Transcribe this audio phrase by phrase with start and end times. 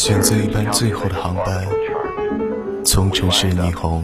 [0.00, 1.68] 选择一班最后的航班，
[2.82, 4.02] 从城市霓虹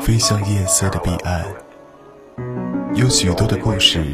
[0.00, 1.46] 飞向夜色的彼岸。
[2.96, 4.04] 有许多的故事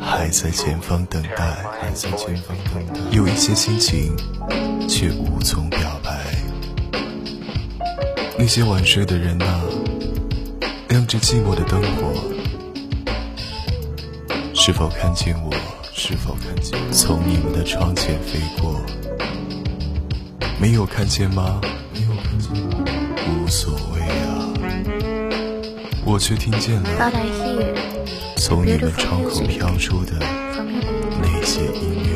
[0.00, 1.44] 还在前方等待，
[1.80, 3.00] 还在前方等待。
[3.10, 4.14] 有一些心情
[4.88, 6.24] 却无从表白。
[8.38, 9.60] 那些晚睡的人啊，
[10.90, 12.14] 亮着寂寞的灯火，
[14.54, 15.52] 是否看见我？
[15.92, 18.80] 是否看见从你们的窗前飞过？
[20.60, 21.60] 没有看见吗？
[21.94, 22.84] 没有看见吗？
[23.28, 24.52] 无所谓啊，
[26.04, 27.12] 我却听见了
[28.36, 30.14] 从你们窗口飘出的
[31.22, 32.08] 那些音乐。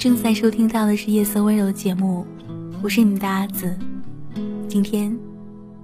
[0.00, 2.26] 正在收听到的是夜色温柔的节目，
[2.82, 3.78] 我是你们的阿紫。
[4.66, 5.14] 今天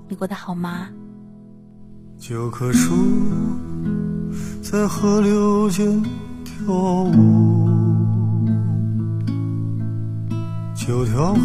[0.09, 0.89] 你过得好吗？
[2.19, 2.95] 九棵树
[4.63, 6.03] 在河流间
[6.43, 7.69] 跳舞，
[10.75, 11.41] 九条河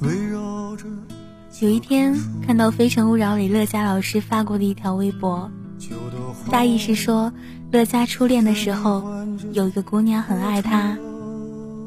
[0.00, 0.84] 围绕着。
[1.60, 2.12] 有一天
[2.44, 5.48] 看到《非诚勿扰》里乐嘉老师发过的一条微博，
[6.50, 7.32] 大意是说。
[7.72, 9.02] 乐嘉初恋的时候，
[9.52, 10.96] 有一个姑娘很爱他。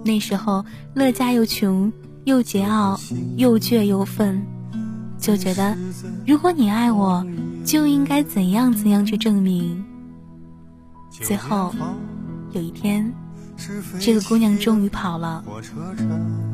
[0.03, 1.91] 那时候乐嘉又穷
[2.25, 2.99] 又桀骜
[3.37, 4.45] 又倔又愤，
[5.17, 5.75] 就觉得
[6.27, 7.25] 如果你爱我，
[7.63, 9.83] 就应该怎样怎样去证明。
[11.09, 11.73] 最后
[12.51, 13.11] 有一天，
[14.01, 15.41] 这个姑娘终于跑了，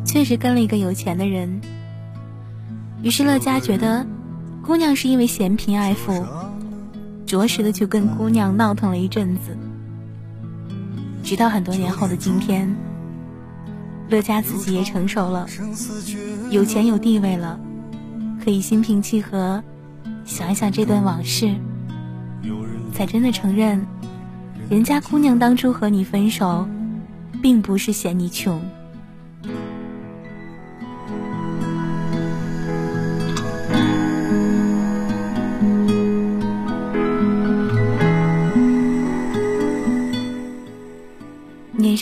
[0.05, 1.59] 确实跟了一个有钱的人。
[3.01, 4.05] 于是乐嘉觉得，
[4.61, 6.23] 姑娘是因为嫌贫爱富。
[7.25, 9.57] 着实的就跟姑娘闹腾了一阵子，
[11.23, 12.75] 直到很多年后的今天，
[14.09, 15.47] 乐嘉自己也成熟了，
[16.51, 17.59] 有钱有地位了，
[18.43, 19.63] 可以心平气和
[20.23, 21.53] 想一想这段往事，
[22.93, 23.83] 才真的承认，
[24.69, 26.67] 人家姑娘当初和你分手，
[27.41, 28.61] 并不是嫌你穷。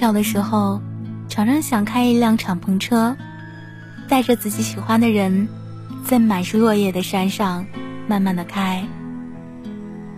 [0.04, 0.82] 小的时候，
[1.30, 3.16] 常常想开一辆敞篷车，
[4.06, 5.48] 带着自己喜欢的人，
[6.04, 7.66] 在满是落叶的山上
[8.06, 8.86] 慢慢的开。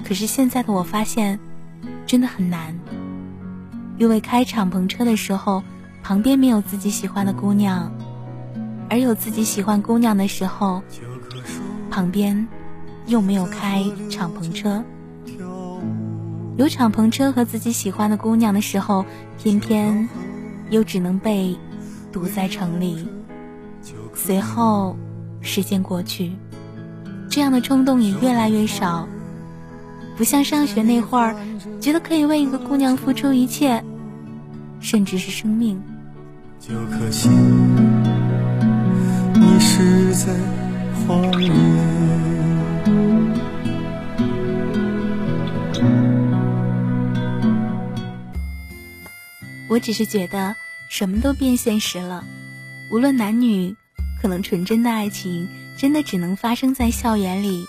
[0.04, 1.40] 可是现在的我发现，
[2.04, 2.76] 真的很难，
[4.00, 5.62] 因为开敞篷车的时候，
[6.02, 7.92] 旁边没有自己喜欢的姑娘，
[8.90, 10.82] 而有自己喜欢姑娘的时候，
[11.92, 12.48] 旁边
[13.06, 14.84] 又没有开敞篷车。
[16.58, 19.06] 有敞篷车和自己喜欢的姑娘的时候，
[19.38, 20.08] 偏偏
[20.70, 21.56] 又只能被
[22.12, 23.08] 堵在城里。
[24.14, 24.96] 随后，
[25.42, 26.32] 时间过去，
[27.30, 29.06] 这样的冲动也越来越少。
[30.16, 31.36] 不像上学那会儿，
[31.82, 33.84] 觉得可以为一个姑娘付出一切，
[34.80, 35.78] 甚至是生命。
[36.62, 37.28] 就可惜，
[39.34, 40.34] 你是在
[41.06, 41.52] 荒野。
[49.76, 50.56] 我只是觉得
[50.88, 52.24] 什么都变现实了，
[52.90, 53.76] 无论男女，
[54.22, 55.46] 可能纯真的爱情
[55.78, 57.66] 真的只能发生在校园里。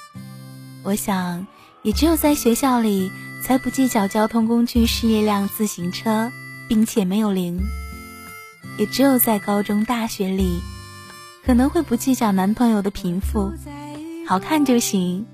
[0.84, 1.44] 我想，
[1.82, 3.10] 也只有在学校里，
[3.42, 6.30] 才不计较交通工具是一辆自行车，
[6.68, 7.58] 并且没有零；
[8.78, 10.60] 也只有在高中、大学里，
[11.44, 13.52] 可能会不计较男朋友的贫富，
[14.28, 15.26] 好看就行。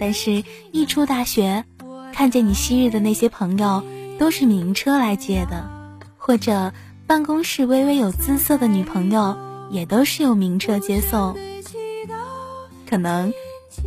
[0.00, 0.42] 但是，
[0.72, 1.62] 一出大学，
[2.10, 3.84] 看见你昔日的那些朋友。
[4.18, 5.68] 都是名车来接的，
[6.16, 6.72] 或者
[7.06, 9.36] 办公室微微有姿色的女朋友，
[9.70, 11.36] 也都是有名车接送。
[12.88, 13.32] 可能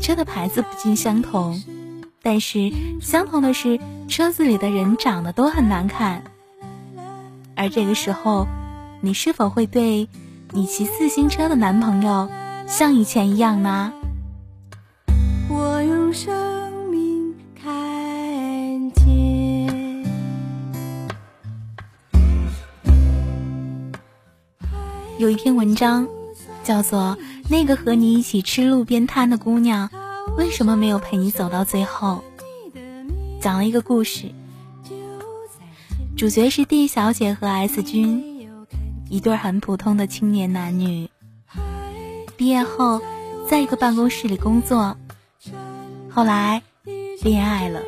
[0.01, 1.61] 车的牌子不尽相同，
[2.21, 6.23] 但是相同的是车子里的人长得都很难看。
[7.55, 8.47] 而这个时候，
[9.01, 10.07] 你是否会对
[10.51, 12.29] 你骑自行车的男朋友
[12.67, 13.91] 像以前一样呢？
[15.49, 16.13] 我用
[25.21, 26.07] 有一篇文章，
[26.63, 27.15] 叫做
[27.47, 29.87] 《那个和你一起吃路边摊的姑娘，
[30.35, 32.23] 为什么没有陪你走到最后？
[33.39, 34.31] 讲了一个故事，
[36.17, 38.49] 主角是 D 小姐和 S 君，
[39.11, 41.07] 一对很普通的青年男女。
[42.35, 42.99] 毕业后，
[43.47, 44.97] 在一个办公室里工作，
[46.09, 46.63] 后来
[47.21, 47.79] 恋爱了，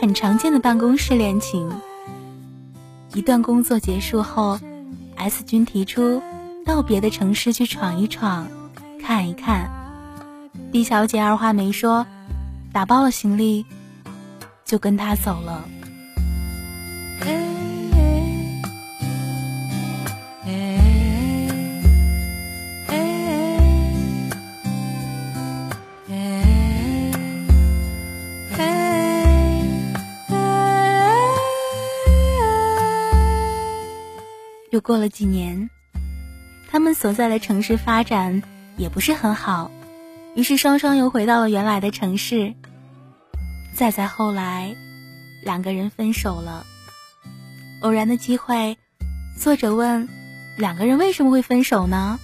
[0.00, 1.70] 很常见的办公室恋情。
[3.14, 4.58] 一段工作结束后
[5.18, 6.22] ，S 君提出。
[6.66, 8.46] 到别的城市去闯一闯，
[9.00, 9.70] 看一看。
[10.70, 12.06] D 小姐二话没说，
[12.74, 13.64] 打包了行李，
[14.66, 15.64] 就跟他走了。
[34.78, 35.70] 又过了几年。
[36.70, 38.44] 他们所在的城市发展
[38.76, 39.72] 也不是很好，
[40.36, 42.54] 于是双双又回到了原来的城市。
[43.74, 44.76] 再再后来，
[45.42, 46.64] 两个人分手了。
[47.80, 48.78] 偶然的机会，
[49.36, 50.08] 作者问：
[50.56, 52.20] 两个人为什么会分手呢？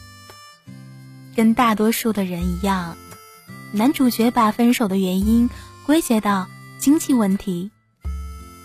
[1.35, 2.97] 跟大多数的人一样，
[3.73, 5.51] 男主角把分手的原因
[5.87, 6.47] 归结到
[6.79, 7.73] 经济问题，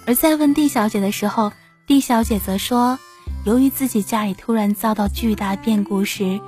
[0.06, 1.52] 而在问 D 小姐的时候
[1.88, 3.00] ，D 小姐则说。
[3.46, 6.40] 由于自己家里突然遭到巨大变故时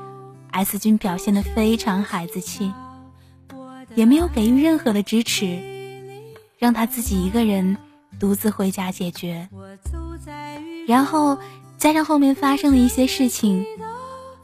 [0.51, 2.71] ，S 君表现得非常孩子气，
[3.95, 5.57] 也没有给予任何的支持，
[6.59, 7.77] 让他自己一个人
[8.19, 9.47] 独自回家解决。
[10.85, 11.37] 然后
[11.77, 13.65] 加上后面发生的一些事情，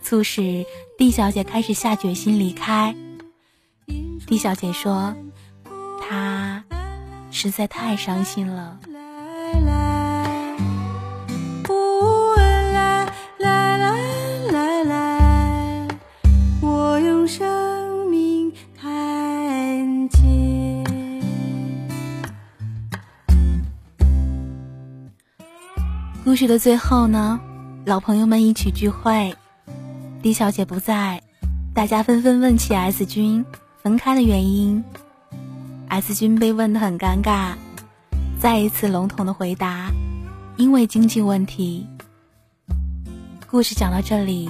[0.01, 0.65] 促使
[0.97, 2.95] D 小姐开始下决心离开。
[4.25, 5.13] D 小姐说，
[6.01, 6.63] 她
[7.29, 8.79] 实在太伤心了。
[26.37, 27.39] 故事的最后呢，
[27.83, 29.35] 老朋友们一起聚会
[30.21, 31.19] 李小姐不在，
[31.73, 33.43] 大家纷纷问起 S 君
[33.81, 34.83] 分开的原因。
[35.87, 37.53] S 君被问得很尴尬，
[38.39, 39.89] 再一次笼统的回答：
[40.57, 41.87] 因为经济问题。
[43.49, 44.47] 故事讲到这里，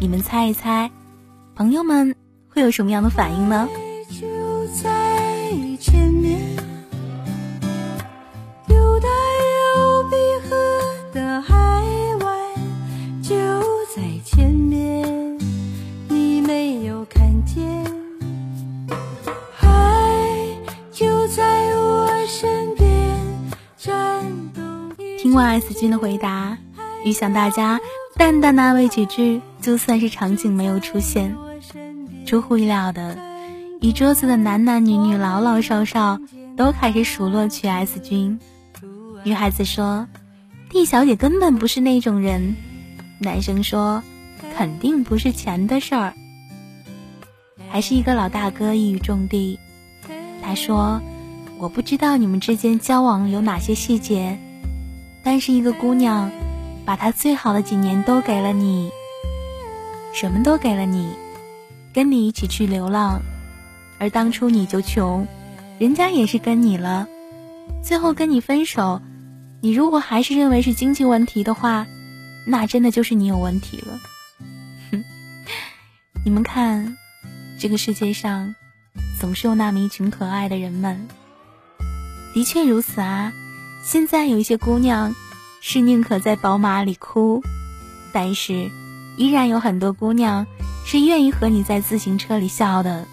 [0.00, 0.90] 你们猜一猜，
[1.54, 2.16] 朋友们
[2.48, 3.68] 会有什么样的反应呢？
[25.34, 26.56] 听完 S 君的回答，
[27.04, 27.80] 预想大家
[28.14, 31.34] 淡淡的安慰几句，就算是场景没有出现。
[32.24, 33.18] 出乎意料的，
[33.80, 36.20] 一桌子的男男女女、老老少少
[36.56, 38.38] 都开始数落起 S 君。
[39.24, 40.06] 女孩子说
[40.70, 42.54] ：“D 小姐根本不是那种人。”
[43.18, 44.00] 男生说
[44.56, 46.14] ：“肯定不是钱的事儿。”
[47.68, 49.58] 还是一个老大哥一语中的，
[50.40, 51.02] 他说
[51.58, 54.38] ：“我不知道你们之间交往有哪些细节。”
[55.24, 56.30] 但是一个姑娘，
[56.84, 58.90] 把她最好的几年都给了你，
[60.12, 61.08] 什么都给了你，
[61.94, 63.22] 跟你一起去流浪，
[63.98, 65.26] 而当初你就穷，
[65.78, 67.08] 人家也是跟你了，
[67.82, 69.00] 最后跟你分手，
[69.62, 71.86] 你如果还是认为是经济问题的话，
[72.46, 73.98] 那真的就是你有问题了。
[74.92, 75.02] 哼，
[76.22, 76.96] 你们看，
[77.58, 78.54] 这个世界上，
[79.18, 81.08] 总是有那么一群可爱的人们，
[82.34, 83.32] 的确如此啊。
[83.84, 85.14] 现在有一些姑娘
[85.60, 87.42] 是宁可在宝马里哭，
[88.12, 88.70] 但是
[89.16, 90.46] 依然有很多姑娘
[90.84, 93.06] 是愿意和你在自行车里笑的。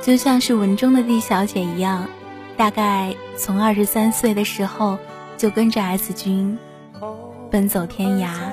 [0.00, 2.08] 就像是文中的 D 小姐一样。
[2.62, 4.96] 大概从二十三岁的时候
[5.36, 6.56] 就跟着 S 君
[7.50, 8.52] 奔走天涯，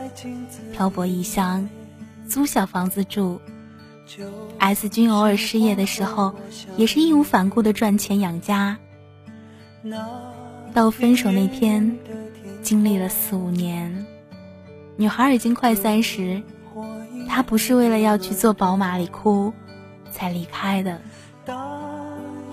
[0.73, 1.69] 漂泊异乡，
[2.27, 3.39] 租小房子住。
[4.57, 6.33] S 君偶尔失业的时候，
[6.75, 8.75] 也是义无反顾的赚钱养家。
[10.73, 11.95] 到分手那天，
[12.63, 14.07] 经历了四五年，
[14.97, 16.41] 女孩已经快三十，
[17.27, 19.53] 她不是为了要去坐宝马里哭
[20.11, 20.99] 才离开的，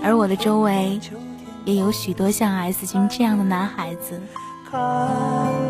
[0.02, 1.00] 而我的周围。
[1.66, 4.22] 也有许多像 S 君这样的男孩子。
[4.70, 4.80] 看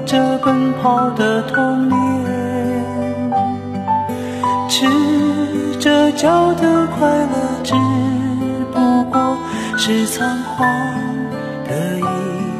[0.04, 1.96] 着奔跑的童年，
[4.68, 4.86] 赤
[5.80, 7.32] 着脚的快乐，
[7.64, 7.72] 只
[8.74, 9.38] 不过
[9.78, 10.68] 是仓皇
[11.66, 12.02] 的一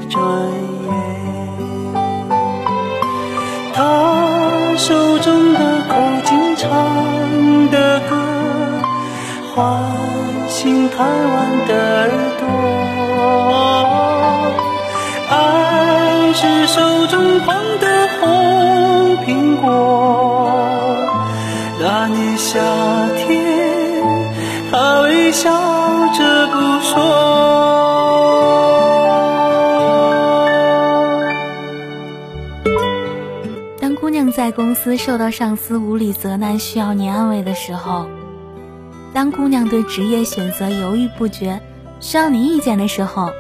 [0.09, 0.19] 转
[0.87, 0.89] 眼。
[3.75, 8.17] 他手中的口琴唱的歌，
[9.55, 9.61] 唤
[10.49, 12.09] 醒贪玩的耳
[12.41, 12.76] 朵。
[15.29, 20.97] 爱是手中捧的红苹果。
[21.81, 22.59] 那年夏
[23.17, 23.45] 天，
[24.71, 25.51] 他微笑
[26.15, 26.95] 着不说。
[33.81, 38.07] 当姑娘在公司受到上司无理责难，需要你安慰的时候；
[39.13, 41.61] 当姑娘对职业选择犹豫不决，
[42.01, 43.31] 需要你意见的时候；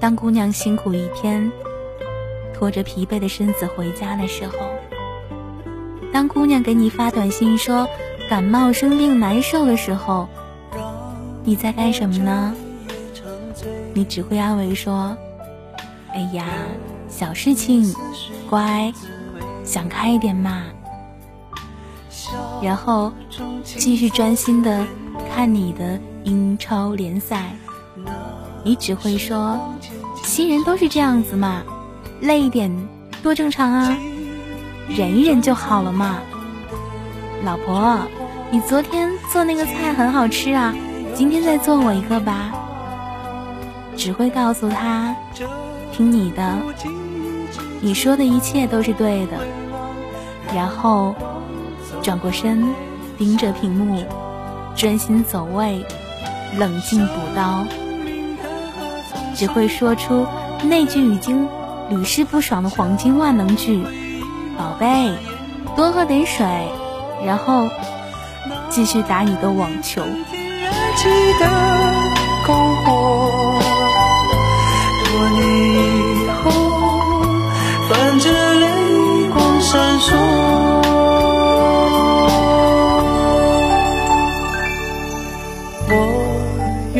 [0.00, 1.50] 当姑娘辛苦一天，
[2.52, 4.54] 拖着疲惫的身子回家的时候。
[6.12, 7.88] 当姑娘给你发短信说
[8.28, 10.28] 感冒生病难受的时候，
[11.44, 12.54] 你在干什么呢？
[13.92, 15.16] 你只会安慰说
[16.12, 16.46] ：“哎呀，
[17.08, 17.94] 小事情，
[18.50, 18.92] 乖，
[19.64, 20.64] 想开一点嘛。”
[22.62, 23.12] 然后
[23.62, 24.84] 继续专心的
[25.32, 27.54] 看你的英超联赛。
[28.64, 29.60] 你只会说
[30.24, 31.62] ：“新人都是这样子嘛，
[32.20, 32.70] 累一点
[33.22, 33.96] 多正常啊。”
[34.88, 36.18] 忍一忍就好了嘛，
[37.42, 37.98] 老婆，
[38.50, 40.74] 你昨天做那个菜很好吃啊，
[41.14, 42.52] 今天再做我一个吧。
[43.96, 45.16] 只会告诉他，
[45.90, 46.58] 听你的，
[47.80, 49.38] 你说的一切都是对的。
[50.54, 51.14] 然后
[52.02, 52.62] 转过身，
[53.16, 54.04] 盯着屏幕，
[54.76, 55.82] 专心走位，
[56.58, 57.66] 冷静补刀。
[59.34, 60.26] 只会说出
[60.62, 61.48] 那句已经
[61.90, 63.84] 屡试不爽的黄金万能句。
[64.56, 65.12] 宝贝，
[65.74, 66.46] 多喝点水，
[67.24, 67.68] 然后
[68.70, 70.02] 继续打你的网球。
[85.86, 86.23] 我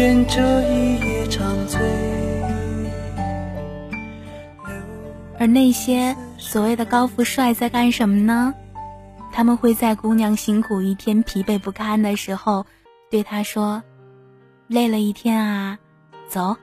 [0.05, 0.39] 愿这
[0.71, 1.81] 一夜长醉。
[5.39, 6.15] 而那些。
[6.37, 8.55] 所谓的高富帅在干什么呢？
[9.33, 12.67] 他们会在姑娘辛苦一天、疲惫不堪的时候，
[13.11, 13.83] 对她说
[14.69, 15.79] ：“累了一天啊，
[16.29, 16.57] 走，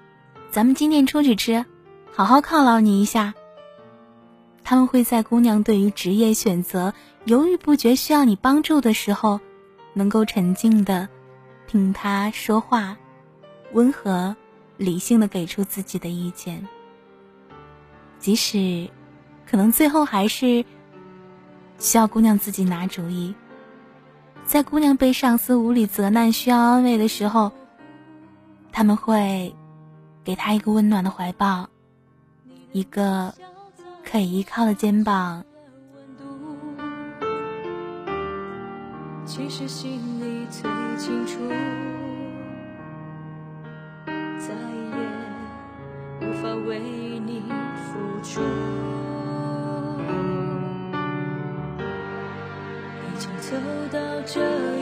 [0.52, 1.66] 咱们今天出去吃，
[2.14, 3.34] 好好犒劳你一下。”
[4.64, 6.94] 他们会在姑娘对于职业选择
[7.26, 9.40] 犹豫不决、需要你帮助的时候，
[9.94, 11.10] 能够沉静的
[11.68, 12.98] 听她说话，
[13.74, 14.36] 温和、
[14.78, 16.68] 理性的给出自己的意见，
[18.20, 18.90] 即使。
[19.44, 20.64] 可能最后还是
[21.78, 23.36] 需要姑娘自己拿主意。
[24.46, 27.52] 在姑娘被上司无理责难、需要安慰的时候，
[28.72, 29.54] 他们会
[30.24, 31.68] 给她一个温暖的怀抱，
[32.72, 33.36] 一个
[34.10, 35.44] 可以依靠的肩膀。
[39.26, 41.40] 其实心里最清楚，
[46.72, 47.44] 为你
[47.76, 48.40] 付出。
[53.04, 53.58] 已经走
[53.92, 54.81] 到这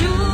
[0.00, 0.33] You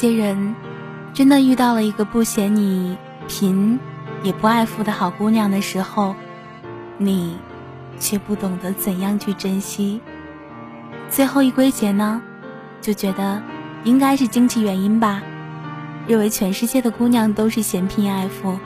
[0.00, 0.54] 些人
[1.12, 3.80] 真的遇到了一个不嫌你贫
[4.22, 6.14] 也不爱富的好姑娘的时候，
[6.98, 7.36] 你
[7.98, 10.00] 却不懂得怎样去珍惜。
[11.10, 12.22] 最后一归结呢，
[12.80, 13.42] 就觉得
[13.82, 15.20] 应该是经济原因吧，
[16.06, 18.56] 认为全世界的姑娘都是嫌贫爱富。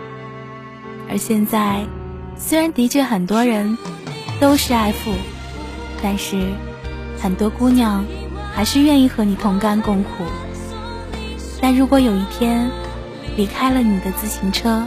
[1.09, 1.87] 而现在，
[2.37, 3.79] 虽然的确很多人
[4.39, 5.11] 都是爱富，
[6.03, 6.53] 但是
[7.19, 8.05] 很多姑娘
[8.53, 10.25] 还是愿意和你同甘共苦。
[11.63, 12.69] 但如果有一天
[13.37, 14.87] 离开了你的自行车，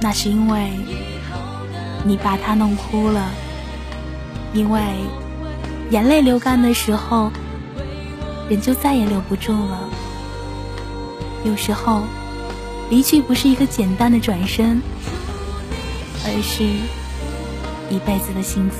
[0.00, 0.70] 那是因为
[2.04, 3.30] 你把它弄哭了，
[4.54, 4.80] 因为
[5.90, 7.30] 眼泪流干的时候，
[8.48, 9.88] 人就再也留不住了。
[11.44, 12.02] 有时候，
[12.88, 14.80] 离去不是一个简单的转身。
[16.26, 16.64] 而是
[17.94, 18.76] 一辈子的幸福。